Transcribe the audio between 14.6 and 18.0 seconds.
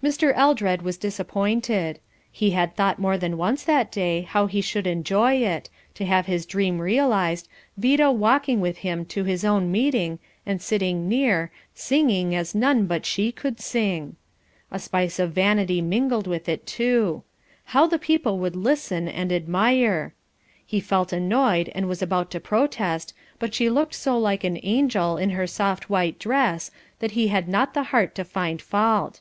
A spice of vanity mingled with it too. How the